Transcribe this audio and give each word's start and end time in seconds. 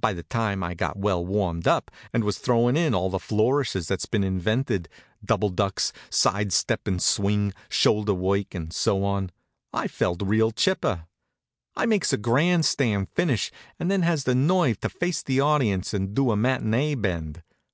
By 0.00 0.14
the 0.14 0.22
time 0.22 0.62
I'd 0.64 0.78
got 0.78 0.96
well 0.96 1.26
warmed 1.26 1.68
up, 1.68 1.90
and 2.14 2.24
was 2.24 2.38
throwin' 2.38 2.74
in 2.74 2.94
all 2.94 3.10
the 3.10 3.18
flourishes 3.20 3.86
that's 3.86 4.06
been 4.06 4.24
invented 4.24 4.88
double 5.22 5.50
ducks, 5.50 5.92
side 6.08 6.54
step 6.54 6.88
and 6.88 7.02
swing, 7.02 7.52
shoulder 7.68 8.14
work, 8.14 8.54
and 8.54 8.72
so 8.72 9.04
on 9.04 9.30
I 9.70 9.88
felt 9.88 10.22
real 10.22 10.52
chipper. 10.52 11.04
I 11.76 11.84
makes 11.84 12.14
a 12.14 12.16
grandstand 12.16 13.10
finish, 13.10 13.50
and 13.78 13.90
then 13.90 14.00
has 14.00 14.24
the 14.24 14.34
nerve 14.34 14.80
to 14.80 14.88
face 14.88 15.22
the 15.22 15.40
audience 15.40 15.92
and 15.92 16.14
do 16.14 16.30
a 16.30 16.34
matinée 16.34 16.98
bend. 16.98 17.42